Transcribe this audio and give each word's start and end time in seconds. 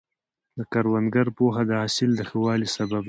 د 0.57 0.59
کروندګر 0.73 1.27
پوهه 1.37 1.63
د 1.69 1.71
حاصل 1.81 2.09
د 2.15 2.21
ښه 2.29 2.37
والي 2.45 2.67
سبب 2.75 2.91
ده. 2.91 2.99